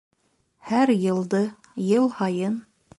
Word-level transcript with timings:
Һәр 0.69 0.93
йылды, 0.95 1.43
йыл 1.87 2.13
һайын 2.21 2.63